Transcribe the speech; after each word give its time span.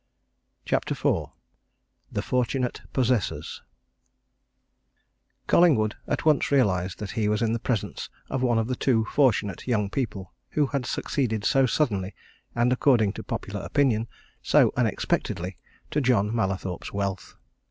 CHAPTER 0.65 0.93
IV 0.95 1.27
THE 2.11 2.23
FORTUNATE 2.23 2.81
POSSESSORS 2.91 3.61
Collingwood 5.45 5.95
at 6.07 6.25
once 6.25 6.51
realized 6.51 6.97
that 6.97 7.11
he 7.11 7.27
was 7.29 7.43
in 7.43 7.53
the 7.53 7.59
presence 7.59 8.09
of 8.27 8.41
one 8.41 8.57
of 8.57 8.65
the 8.65 8.75
two 8.75 9.05
fortunate 9.05 9.67
young 9.67 9.91
people 9.91 10.33
who 10.49 10.65
had 10.65 10.87
succeeded 10.87 11.45
so 11.45 11.67
suddenly 11.67 12.15
and, 12.55 12.73
according 12.73 13.13
to 13.13 13.21
popular 13.21 13.59
opinion, 13.61 14.07
so 14.41 14.73
unexpectedly 14.75 15.55
to 15.91 16.01
John 16.01 16.33
Mallathorpe's 16.35 16.91
wealth. 16.91 17.35